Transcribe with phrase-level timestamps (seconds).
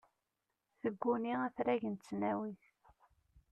[0.83, 2.63] Yegguni afrag n tesnawit.